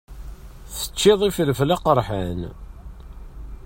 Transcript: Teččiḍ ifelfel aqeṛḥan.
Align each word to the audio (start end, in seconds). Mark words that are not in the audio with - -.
Teččiḍ 0.77 1.21
ifelfel 1.29 1.69
aqeṛḥan. 1.75 2.39